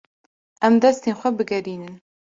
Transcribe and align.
Em 0.65 0.73
destên 0.83 1.15
xwe 1.19 1.29
bigerînin. 1.37 1.95